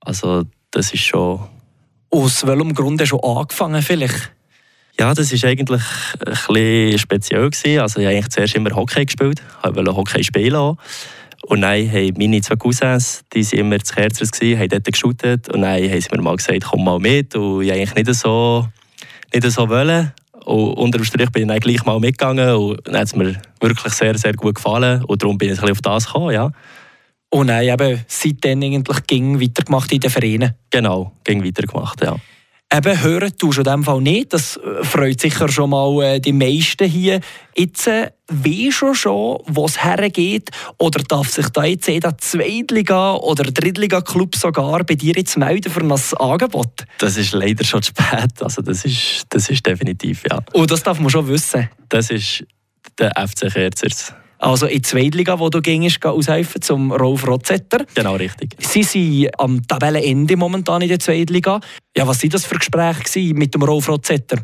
Also 0.00 0.44
das 0.70 0.92
ist 0.94 1.02
schon... 1.02 1.40
Aus 2.10 2.46
welchem 2.46 2.74
Grund 2.74 3.00
hast 3.02 3.12
du 3.12 3.20
angefangen 3.20 3.82
vielleicht? 3.82 4.32
Ja, 4.98 5.12
das 5.12 5.30
war 5.30 5.50
eigentlich 5.50 5.82
ein 6.26 6.34
bisschen 6.34 6.98
speziell. 6.98 7.50
Gewesen. 7.50 7.80
Also 7.80 8.00
ich 8.00 8.06
habe 8.06 8.16
eigentlich 8.16 8.30
zuerst 8.30 8.54
immer 8.54 8.74
Hockey 8.74 9.04
gespielt, 9.04 9.42
ich 9.62 9.74
wollte 9.76 9.94
Hockey 9.94 10.24
spielen 10.24 10.56
auch. 10.56 10.76
Und 11.46 11.62
dann 11.62 11.90
haben 11.90 12.14
meine 12.18 12.40
zwei 12.40 12.56
Cousins, 12.56 13.24
die 13.32 13.44
waren 13.44 13.58
immer 13.60 13.78
zu 13.78 13.94
Kerzers, 13.94 14.30
haben 14.40 14.68
dort 14.68 14.84
geshootet. 14.84 15.48
Und 15.48 15.62
dann 15.62 15.82
haben 15.82 16.00
sie 16.00 16.08
mir 16.10 16.22
mal 16.22 16.36
gesagt, 16.36 16.64
komm 16.64 16.84
mal 16.84 16.98
mit. 16.98 17.34
Und 17.34 17.62
ich 17.62 17.72
eigentlich 17.72 17.94
nicht 17.94 18.14
so, 18.14 18.68
nicht 19.32 19.50
so 19.50 19.68
wollen. 19.68 20.12
Und 20.44 20.72
unter 20.74 20.98
dem 20.98 21.04
Strich 21.04 21.30
bin 21.30 21.42
ich 21.42 21.48
dann 21.48 21.60
gleich 21.60 21.84
mal 21.84 22.00
mitgegangen. 22.00 22.54
Und 22.54 22.80
dann 22.84 22.96
hat 22.96 23.06
es 23.06 23.14
mir 23.14 23.40
wirklich 23.60 23.92
sehr, 23.92 24.16
sehr 24.18 24.34
gut 24.34 24.56
gefallen. 24.56 25.04
Und 25.04 25.22
darum 25.22 25.38
bin 25.38 25.48
ich 25.50 25.58
ein 25.58 25.66
bisschen 25.66 25.72
auf 25.72 25.80
das 25.82 26.06
gekommen, 26.06 26.34
ja. 26.34 26.50
Und 27.30 27.48
dann 27.48 27.62
eben 27.62 28.04
seitdem 28.06 28.62
eigentlich 28.62 29.06
ging 29.06 29.40
weitergemacht 29.40 29.92
in 29.92 30.00
den 30.00 30.10
Vereinen? 30.10 30.54
Genau, 30.70 31.12
ging 31.24 31.44
weitergemacht, 31.44 32.02
ja. 32.02 32.16
Eben, 32.78 33.02
hören 33.02 33.36
tust 33.36 33.58
du 33.58 33.62
in 33.62 33.64
dem 33.64 33.82
Fall 33.82 34.00
nicht. 34.00 34.32
Das 34.32 34.56
äh, 34.56 34.84
freut 34.84 35.20
sicher 35.20 35.48
schon 35.48 35.70
mal 35.70 36.00
äh, 36.04 36.20
die 36.20 36.32
meisten 36.32 36.88
hier. 36.88 37.20
Jetzt 37.56 37.88
äh, 37.88 38.12
weisst 38.28 38.82
du 38.82 38.94
schon, 38.94 39.40
wo 39.46 39.64
es 39.64 39.82
hergeht? 39.82 40.50
Oder 40.78 41.02
darf 41.02 41.28
sich 41.28 41.48
da 41.48 41.64
jetzt 41.64 41.88
jeder 41.88 42.16
Zweitliga- 42.18 43.16
oder 43.16 43.50
Drittliga-Club 43.50 44.36
sogar 44.36 44.84
bei 44.84 44.94
dir 44.94 45.14
jetzt 45.16 45.36
melden 45.36 45.72
für 45.72 45.80
ein 45.80 45.90
Angebot? 45.90 46.84
Das 46.98 47.16
ist 47.16 47.32
leider 47.32 47.64
schon 47.64 47.82
zu 47.82 47.90
spät. 47.90 48.40
Also 48.40 48.62
das 48.62 48.84
ist, 48.84 49.24
das 49.30 49.50
ist 49.50 49.66
definitiv, 49.66 50.22
ja. 50.30 50.36
Und 50.36 50.46
oh, 50.54 50.66
das 50.66 50.84
darf 50.84 51.00
man 51.00 51.10
schon 51.10 51.26
wissen? 51.26 51.68
Das 51.88 52.10
ist 52.10 52.44
der 52.96 53.10
FC 53.16 53.52
Kerzers. 53.52 54.14
Also 54.38 54.66
in 54.66 54.76
die 54.76 54.82
Zweitliga, 54.82 55.38
wo 55.38 55.48
du 55.48 55.60
gingst, 55.60 56.04
aushelfen 56.04 56.62
zum 56.62 56.92
Rolf 56.92 57.26
Rotzetter. 57.26 57.84
Genau, 57.94 58.14
richtig. 58.14 58.56
Sie 58.58 58.84
sind 58.84 59.30
am 59.38 59.66
Tabellenende 59.66 60.36
momentan 60.36 60.82
in 60.82 60.88
der 60.88 61.00
Zweitliga. 61.00 61.60
Ja, 61.96 62.06
was 62.06 62.22
waren 62.22 62.30
das 62.30 62.44
für 62.44 62.56
Gespräche 62.56 63.34
mit 63.34 63.54
dem 63.54 63.62
Rolf 63.62 63.88
Rotzetter? 63.88 64.38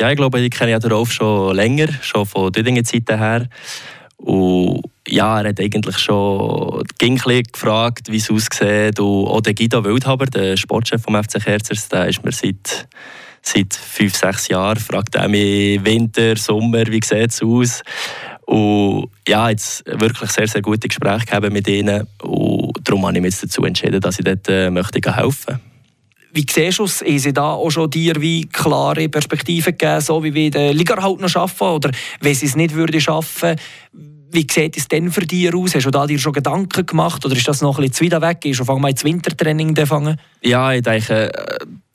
Ja, 0.00 0.10
ich 0.10 0.16
glaube, 0.16 0.40
ich 0.40 0.50
kenne 0.50 0.72
ja 0.72 0.78
den 0.78 0.92
Rolf 0.92 1.12
schon 1.12 1.54
länger, 1.54 1.88
schon 2.02 2.26
von 2.26 2.52
Düdingen 2.52 2.84
Zeiten 2.84 3.18
her. 3.18 3.48
Und 4.16 4.82
ja, 5.06 5.40
er 5.40 5.50
hat 5.50 5.60
eigentlich 5.60 5.98
schon 5.98 6.82
gefragt, 6.98 8.10
wie 8.10 8.16
es 8.16 8.30
aussieht. 8.30 8.98
Und 8.98 9.28
auch 9.28 9.40
der 9.40 9.54
Guido 9.54 9.84
Wildhaber, 9.84 10.26
der 10.26 10.56
Sportchef 10.56 11.02
vom 11.02 11.20
FC 11.22 11.42
Kerzers, 11.42 11.88
der 11.88 12.08
ist 12.08 12.24
mir 12.24 12.32
seit, 12.32 12.88
seit 13.42 13.74
fünf, 13.74 14.16
sechs 14.16 14.48
Jahren, 14.48 14.78
fragt 14.78 15.14
er 15.14 15.28
mich 15.28 15.84
Winter, 15.84 16.36
Sommer, 16.36 16.86
wie 16.88 17.00
sieht 17.02 17.30
es 17.30 17.42
aus? 17.42 17.82
Und 18.48 19.10
ja, 19.26 19.50
jetzt 19.50 19.84
wirklich 19.86 20.30
sehr, 20.30 20.48
sehr 20.48 20.62
gute 20.62 20.88
Gespräche 20.88 21.26
gehabt 21.26 21.52
mit 21.52 21.68
ihnen. 21.68 22.06
Und 22.22 22.72
darum 22.82 23.06
habe 23.06 23.16
ich 23.16 23.22
mich 23.22 23.32
jetzt 23.32 23.44
dazu 23.44 23.62
entschieden, 23.64 24.00
dass 24.00 24.18
ich 24.18 24.24
dort 24.24 24.48
äh, 24.48 24.70
möchte 24.70 25.00
helfen 25.14 25.44
möchte. 25.48 25.60
Wie 26.32 26.46
siehst 26.48 26.78
du 26.78 26.84
es? 26.84 27.02
Haben 27.02 27.18
sie 27.18 27.32
da 27.34 27.52
auch 27.52 27.68
schon 27.68 27.90
dir 27.90 28.14
wie 28.20 28.46
klare 28.46 29.10
Perspektiven 29.10 29.76
gegeben, 29.76 30.00
so 30.00 30.24
wie 30.24 30.32
wir 30.32 30.50
der 30.50 30.72
Liga 30.72 30.96
halt 31.02 31.20
noch 31.20 31.36
arbeiten? 31.36 31.64
Oder 31.64 31.90
wenn 32.20 32.34
sie 32.34 32.46
es 32.46 32.56
nicht 32.56 32.74
würden 32.74 33.00
schaffen 33.00 33.56
wie 34.30 34.46
sieht 34.50 34.76
es 34.76 34.88
denn 34.88 35.10
für 35.10 35.22
dich 35.22 35.54
aus? 35.54 35.74
Hast 35.74 35.86
du 35.86 35.90
da 35.90 36.06
dir 36.06 36.18
schon 36.18 36.32
Gedanken 36.32 36.84
gemacht 36.84 37.24
oder 37.24 37.34
ist 37.34 37.48
das 37.48 37.62
noch 37.62 37.78
ein 37.78 37.88
bisschen 37.88 38.10
zu 38.10 38.16
weit 38.16 38.22
weg? 38.22 38.44
Ist 38.44 38.60
auf 38.60 38.68
einmal 38.68 38.90
ins 38.90 39.04
Wintertraining 39.04 39.74
gefangen? 39.74 40.20
Ja, 40.42 40.72
ich 40.72 40.82
denke, 40.82 41.30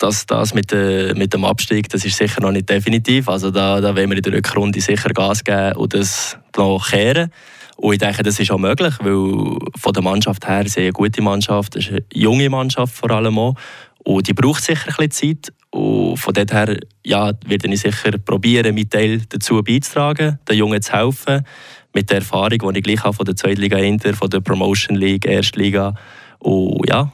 dass 0.04 0.26
das 0.26 0.54
mit, 0.54 0.72
de, 0.72 1.14
mit 1.14 1.34
dem 1.34 1.46
Abstieg, 1.46 1.88
das 1.88 2.04
ist 2.04 2.18
sicher 2.18 2.42
noch 2.42 2.52
nicht 2.52 2.70
definitiv. 2.70 3.30
Also 3.30 3.52
da, 3.52 3.80
da 3.80 3.96
wollen 3.96 4.10
wir 4.10 4.18
in 4.18 4.24
der 4.24 4.34
Rückrunde 4.34 4.82
sicher 4.82 5.10
Gas 5.10 5.46
geben 5.46 5.78
und 5.78 5.94
das 5.94 6.38
noch 6.58 6.90
kehren. 6.90 7.32
Und 7.78 7.94
ich 7.94 8.00
denke, 8.00 8.22
das 8.22 8.38
ist 8.38 8.52
auch 8.52 8.58
möglich, 8.58 8.94
weil 9.00 9.58
von 9.78 9.94
der 9.94 10.04
Mannschaft 10.04 10.46
her 10.46 10.66
ist 10.66 10.78
eine 10.78 10.92
gute 10.92 11.22
Mannschaft, 11.22 11.78
ist 11.78 11.90
eine 11.90 12.04
junge 12.14 12.50
Mannschaft 12.50 12.94
vor 12.94 13.12
allem 13.12 13.40
auch. 13.40 13.56
Und 14.04 14.28
die 14.28 14.34
braucht 14.34 14.64
sicher 14.64 14.90
ein 14.90 15.08
bisschen 15.08 15.40
Zeit. 15.42 15.54
Und 15.70 16.18
von 16.18 16.34
dort 16.34 16.52
her 16.52 16.78
ja, 17.06 17.32
werde 17.46 17.68
ich 17.70 17.80
sicher 17.80 18.18
probieren, 18.18 18.76
meinen 18.76 18.90
Teil 18.90 19.22
dazu 19.30 19.64
beizutragen, 19.64 20.38
den 20.50 20.58
Jungen 20.58 20.82
zu 20.82 20.92
helfen 20.92 21.46
mit 21.94 22.10
der 22.10 22.18
Erfahrung, 22.18 22.74
die 22.74 22.80
ich 22.80 22.84
gleich 22.84 23.04
habe 23.04 23.14
von 23.14 23.26
der 23.26 23.38
Zweitliga 23.38 23.78
Inter, 23.78 24.14
von 24.14 24.30
der 24.30 24.42
Promotion 24.42 24.98
League, 24.98 25.26
Erstliga. 25.26 25.96
Und 26.40 26.90
ja. 26.90 27.12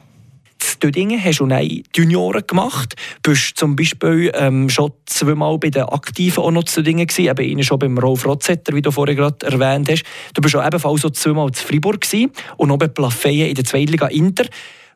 In 0.74 0.80
Dödingen 0.80 1.22
hast 1.22 1.40
du 1.40 1.46
auch 1.46 1.60
Junioren 1.96 2.46
gemacht. 2.46 2.94
Du 3.22 3.30
bist 3.30 3.56
zum 3.56 3.76
Beispiel 3.76 4.30
ähm, 4.34 4.68
schon 4.68 4.92
zweimal 5.06 5.58
bei 5.58 5.70
den 5.70 5.84
Aktiven 5.84 6.42
auch 6.42 6.50
noch 6.50 6.64
zu 6.64 6.82
Dödingen 6.82 7.06
gewesen, 7.06 7.30
eben 7.30 7.50
einen 7.50 7.64
schon 7.64 7.78
beim 7.78 7.98
Rolf 7.98 8.26
Rotzetter, 8.26 8.74
wie 8.74 8.82
du 8.82 8.90
vorhin 8.90 9.16
gerade 9.16 9.46
erwähnt 9.46 9.88
hast. 9.90 10.04
Du 10.34 10.40
bist 10.40 10.54
auch 10.56 10.66
ebenfalls 10.66 11.00
so 11.02 11.10
zweimal 11.10 11.50
zu 11.52 11.64
Fribourg 11.66 12.00
gewesen 12.00 12.30
und 12.56 12.68
noch 12.68 12.78
bei 12.78 12.88
Plafeyen 12.88 13.48
in 13.48 13.54
der 13.54 13.64
Zweitliga 13.64 14.06
Inter. 14.06 14.44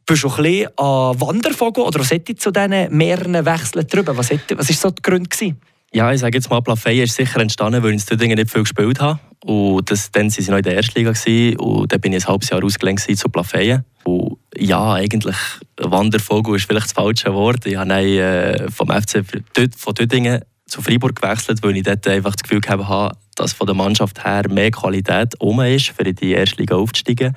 Bist 0.07 0.23
du 0.23 0.29
ein 0.29 0.43
bisschen 0.43 0.79
an 0.79 1.21
Wandervogel 1.21 1.85
oder 1.85 2.01
was 2.01 2.11
hätte 2.11 2.35
zu 2.37 2.51
diesen 2.51 2.97
mehreren 2.97 3.45
Wechseln 3.45 3.87
drüber? 3.87 4.17
Was 4.17 4.31
war 4.31 4.39
so 4.65 4.91
der 4.91 5.03
Grund? 5.03 5.31
Gewesen? 5.31 5.59
Ja, 5.95 6.13
ich 6.13 6.19
sage 6.19 6.37
jetzt 6.37 6.51
mal, 6.51 6.61
Plafeyen 6.61 7.05
ist 7.05 7.15
sicher 7.15 7.41
entstanden, 7.41 7.81
weil 7.81 7.91
ich 7.91 7.95
in 7.95 8.01
Stüdingen 8.01 8.37
nicht 8.37 8.51
viel 8.51 8.63
gespielt 8.63 9.01
habe. 9.01 9.21
Und 9.45 9.89
das, 9.89 10.11
dann 10.11 10.23
waren 10.23 10.31
sie 10.31 10.51
noch 10.51 10.57
in 10.57 10.65
der 10.65 10.75
Erstliga 10.75 11.13
gewesen, 11.13 11.57
und 11.61 11.93
dann 11.93 12.01
bin 12.01 12.13
ich 12.13 12.25
ein 12.25 12.29
halbes 12.31 12.51
Jahr 12.51 12.65
ausgelenkt 12.65 13.03
zu 13.17 13.29
Plafeyen. 13.29 13.85
Und 14.03 14.39
ja, 14.57 14.95
eigentlich 14.95 15.37
Wandervogel 15.77 16.57
ist 16.57 16.67
vielleicht 16.67 16.87
das 16.87 16.93
falsche 16.95 17.33
Wort. 17.33 17.65
Ich 17.67 17.77
habe 17.77 17.89
dann, 17.89 18.05
äh, 18.05 18.69
vom 18.73 18.89
FC 18.89 19.25
von 19.77 19.95
Tüdingen 19.95 20.41
zu 20.67 20.83
Freiburg 20.83 21.15
gewechselt, 21.15 21.63
weil 21.63 21.77
ich 21.77 21.85
dort 21.85 22.09
einfach 22.09 22.35
das 22.35 22.43
Gefühl 22.43 22.61
habe, 22.67 23.17
dass 23.37 23.53
von 23.53 23.69
der 23.69 23.77
Mannschaft 23.77 24.25
her 24.25 24.43
mehr 24.51 24.73
Qualität 24.73 25.41
um 25.41 25.61
ist, 25.61 25.91
für 25.91 26.03
in 26.03 26.17
die 26.17 26.33
Erstliga 26.33 26.75
aufzusteigen. 26.75 27.37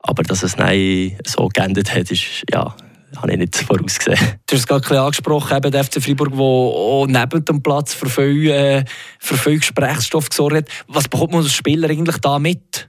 Aber 0.00 0.22
dass 0.22 0.42
es 0.42 0.58
nein 0.58 1.16
so 1.24 1.48
geändert 1.48 1.94
hat, 1.94 2.10
ist 2.10 2.42
ja 2.50 2.74
habe 3.16 3.32
ich 3.32 3.38
nicht 3.38 3.56
vorausgesehen. 3.56 4.18
Du 4.46 4.54
hast 4.54 4.60
es 4.60 4.66
gerade 4.66 5.00
angesprochen, 5.00 5.56
eben 5.56 5.70
der 5.70 5.84
FC 5.84 6.02
Freiburg, 6.02 6.32
der 6.32 6.40
auch 6.40 7.06
neben 7.06 7.44
dem 7.44 7.62
Platz 7.62 7.94
für 7.94 8.08
viel, 8.08 8.50
äh, 8.50 8.84
für 9.18 9.36
viel 9.36 9.58
Gesprächsstoff 9.58 10.28
gesorgt 10.28 10.56
hat. 10.56 10.68
Was 10.88 11.08
bekommt 11.08 11.32
man 11.32 11.42
als 11.42 11.52
Spieler 11.52 11.90
eigentlich 11.90 12.18
da 12.18 12.38
mit? 12.38 12.88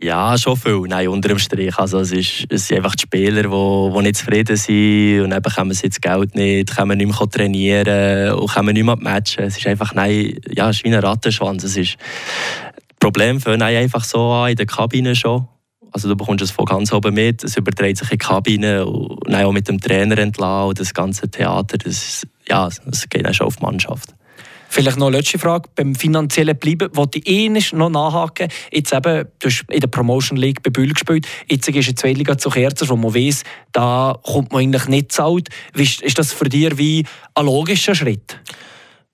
Ja, 0.00 0.36
schon 0.36 0.56
viel. 0.56 0.82
Nein, 0.88 1.08
unter 1.08 1.28
dem 1.28 1.38
Strich. 1.38 1.78
Also, 1.78 2.00
es, 2.00 2.10
ist, 2.10 2.46
es 2.48 2.66
sind 2.66 2.78
einfach 2.78 2.96
die 2.96 3.02
Spieler, 3.02 3.42
die, 3.44 3.94
die 3.96 4.02
nicht 4.02 4.16
zufrieden 4.16 4.56
sind 4.56 5.20
und 5.22 5.30
dann 5.30 5.40
bekommen 5.40 5.72
sie 5.72 5.88
das 5.88 6.00
Geld 6.00 6.34
nicht, 6.34 6.76
können 6.76 6.98
nicht 6.98 7.06
mehr 7.06 7.30
trainieren 7.30 8.32
und 8.34 8.50
können 8.50 8.74
nicht 8.74 8.84
mehr 8.84 8.96
matchen. 8.96 9.44
Es 9.44 9.56
ist 9.56 9.66
einfach 9.66 9.94
nein, 9.94 10.36
ja, 10.50 10.68
es 10.68 10.76
ist 10.76 10.84
wie 10.84 10.92
ein 10.92 11.00
Rattenschwanz. 11.00 11.62
Es 11.62 11.76
ist, 11.76 11.96
das 11.96 12.98
Problem 12.98 13.40
fängt 13.40 13.62
einfach 13.62 14.04
so 14.04 14.30
an 14.30 14.50
in 14.50 14.56
der 14.56 14.66
Kabine 14.66 15.14
schon. 15.14 15.46
Also 15.94 16.08
du 16.08 16.16
bekommst 16.16 16.42
es 16.42 16.50
von 16.50 16.64
ganz 16.64 16.92
oben 16.92 17.14
mit, 17.14 17.44
es 17.44 17.56
überträgt 17.56 17.98
sich 17.98 18.10
in 18.10 18.18
die 18.18 18.26
Kabine 18.26 18.84
und 18.84 19.32
dann 19.32 19.44
auch 19.44 19.52
mit 19.52 19.68
dem 19.68 19.80
Trainer 19.80 20.18
entlang 20.18 20.66
und 20.66 20.80
das 20.80 20.92
ganze 20.92 21.30
Theater, 21.30 21.78
das, 21.78 22.26
ja, 22.48 22.68
das 22.84 23.08
geht 23.08 23.24
dann 23.24 23.32
schon 23.32 23.46
auf 23.46 23.56
die 23.56 23.62
Mannschaft. 23.62 24.12
Vielleicht 24.68 24.98
noch 24.98 25.06
eine 25.06 25.18
letzte 25.18 25.38
Frage. 25.38 25.68
Beim 25.76 25.94
finanziellen 25.94 26.56
Bleiben 26.58 26.88
wollte 26.96 27.20
ich 27.20 27.28
eh 27.28 27.48
noch 27.48 27.90
nachhaken. 27.90 28.48
Jetzt 28.72 28.92
eben, 28.92 29.28
du 29.38 29.48
hast 29.48 29.64
in 29.70 29.78
der 29.78 29.86
Promotion 29.86 30.36
League 30.36 30.64
bei 30.64 30.70
Bühl 30.70 30.92
gespielt. 30.92 31.28
Jetzt 31.48 31.68
ist 31.68 31.86
eine 31.86 31.94
Zweitliga 31.94 32.36
zu 32.36 32.50
Kerzer, 32.50 32.88
wo 32.88 32.96
man 32.96 33.14
weiss, 33.14 33.44
da 33.70 34.18
kommt 34.20 34.50
man 34.50 34.62
eigentlich 34.62 34.88
nicht 34.88 35.12
zahlt. 35.12 35.48
Ist 35.76 36.18
das 36.18 36.32
für 36.32 36.48
dich 36.48 36.76
wie 36.76 37.06
ein 37.36 37.46
logischer 37.46 37.94
Schritt? 37.94 38.40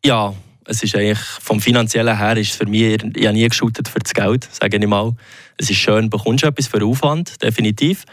Ja, 0.03 0.33
es 0.65 0.83
ist 0.83 0.95
eigentlich 0.95 1.19
vom 1.19 1.61
finanziellen 1.61 2.17
her 2.17 2.37
ist 2.37 2.53
für 2.53 2.65
mich, 2.65 3.03
ich 3.15 3.27
habe 3.27 3.35
nie 3.35 3.49
geschootet 3.49 3.89
für 3.89 3.99
das 3.99 4.15
Geld, 4.15 4.49
sage 4.51 4.79
ich 4.79 4.87
mal. 4.87 5.15
Es 5.61 5.69
ist 5.69 5.76
schön, 5.76 6.09
du 6.09 6.17
bekommst 6.17 6.43
etwas 6.43 6.69
für 6.69 6.83
Aufwand, 6.83 7.43
definitiv. 7.43 8.05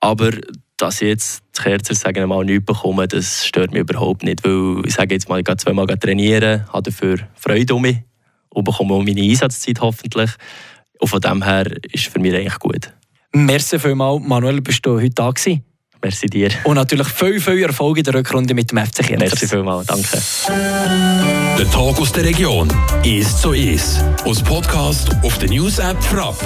Aber 0.00 0.30
dass 0.78 1.02
ich 1.02 1.08
jetzt 1.08 1.42
die 1.54 1.62
Kerzer 1.62 1.94
sagen 1.94 2.26
mal 2.30 2.46
nichts 2.46 2.64
bekomme, 2.64 3.06
das 3.06 3.46
stört 3.46 3.72
mich 3.72 3.80
überhaupt 3.80 4.22
nicht, 4.22 4.42
weil 4.42 4.82
ich 4.86 4.94
sage 4.94 5.14
jetzt 5.14 5.28
mal, 5.28 5.38
ich 5.38 5.44
gehe 5.44 5.56
zweimal 5.58 5.86
trainieren, 5.86 6.66
habe 6.72 6.90
dafür 6.90 7.18
Freude 7.34 7.74
um 7.74 7.82
mich 7.82 7.98
und 8.48 8.64
bekomme 8.64 8.94
auch 8.94 9.04
meine 9.04 9.20
Einsatzzeit 9.20 9.82
hoffentlich. 9.82 10.30
Und 10.98 11.08
von 11.08 11.20
dem 11.20 11.44
her 11.44 11.66
ist 11.92 12.06
es 12.06 12.12
für 12.12 12.20
mich 12.20 12.34
eigentlich 12.34 12.58
gut. 12.58 12.90
Merci 13.34 13.78
vielmals, 13.78 14.26
Manuel, 14.26 14.62
bist 14.62 14.86
du 14.86 14.94
heute 14.94 15.10
da 15.10 15.30
gewesen? 15.30 15.62
Merci 16.02 16.26
dir. 16.26 16.50
Und 16.64 16.76
natürlich 16.76 17.08
viel, 17.08 17.40
viel 17.40 17.62
Erfolg 17.62 17.98
in 17.98 18.04
der 18.04 18.14
Rückrunde 18.14 18.54
mit 18.54 18.70
dem 18.70 18.78
FC 18.78 19.06
Kiel. 19.06 19.18
Merci 19.18 19.46
vielmals, 19.46 19.86
danke. 19.86 20.22
Der 21.58 21.70
Tag 21.70 22.00
aus 22.00 22.12
der 22.12 22.24
Region 22.24 22.68
ist 23.04 23.38
so 23.40 23.52
ist. 23.52 24.04
Aus 24.24 24.42
Podcast 24.42 25.10
auf 25.22 25.38
der 25.38 25.48
News 25.48 25.78
App 25.78 26.02
Frapp. 26.02 26.36